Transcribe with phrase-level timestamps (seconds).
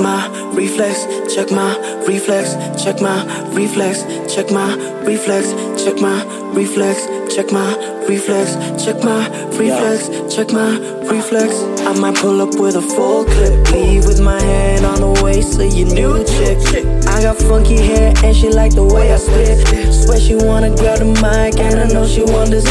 [0.00, 1.76] reflex, check my
[2.06, 3.22] reflex, check my
[3.52, 4.02] reflex,
[4.32, 4.74] check my
[5.04, 5.52] reflex,
[5.82, 6.24] check my
[6.54, 7.76] reflex, check my
[8.08, 9.28] reflex, check my
[9.58, 10.78] reflex, check my
[11.10, 11.54] reflex.
[11.82, 15.60] I might pull up with a full clip, leave with my hand on the waist
[15.60, 16.58] of your new chick.
[17.08, 19.66] I got funky hair and she like the way I spit.
[19.92, 22.64] Swear she wanna grab the mic and I know she wonders.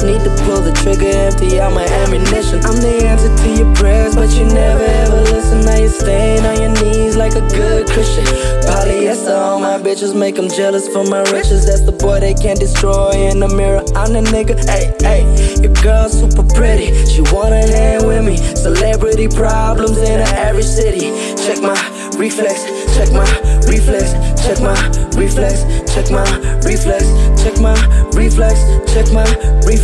[0.00, 2.64] Just need to pull the trigger, empty out my ammunition.
[2.64, 5.60] I'm the answer to your prayers, but you never ever listen.
[5.64, 8.24] Now you're staying on your knees like a good Christian.
[8.64, 11.66] Polyester on my bitches, make them jealous for my riches.
[11.66, 13.82] That's the boy they can't destroy in the mirror.
[13.94, 15.22] I'm the nigga, hey, hey.
[15.60, 18.36] Your girl's super pretty, she wanna hang with me.
[18.56, 21.12] Celebrity problems in her average city.
[21.44, 21.76] Check my
[22.16, 22.64] reflex,
[22.96, 23.28] check my
[23.68, 24.76] reflex, check my
[25.16, 26.24] reflex, check my
[26.64, 27.04] reflex,
[27.42, 27.76] check my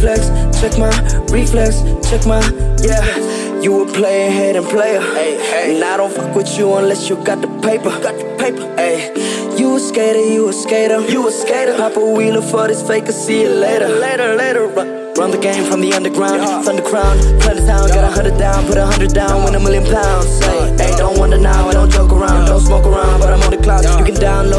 [0.06, 0.90] reflex, check my
[1.32, 2.40] reflex, check my
[2.82, 3.60] yeah.
[3.60, 5.00] You a player, head and player.
[5.00, 5.74] Hey, hey.
[5.74, 7.90] And I don't fuck with you unless you got the paper.
[8.00, 8.62] Got the paper.
[8.76, 9.10] Hey.
[9.58, 11.74] You a skater, you a skater, you a skater.
[11.76, 13.88] Pop a wheeler for this faker, see you later.
[13.88, 14.66] Later, later.
[14.68, 16.62] Run, run the game from the underground, yeah.
[16.62, 17.88] thunder crown, planet town.
[17.88, 20.38] Got a hundred down, put a hundred down, win a million pounds.
[20.44, 23.50] Hey, hey, don't wonder now, I don't joke around, don't smoke around, but I'm on
[23.50, 23.82] the cloud.
[23.84, 24.55] You can download on the download,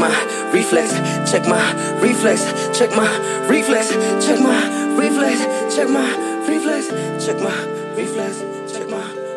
[0.00, 0.94] my reflex,
[1.30, 2.42] check my reflex,
[2.76, 3.90] check my reflex,
[4.24, 6.10] check my reflex, check my
[6.48, 6.88] reflex,
[7.24, 8.42] check my reflex,
[8.72, 9.29] check my.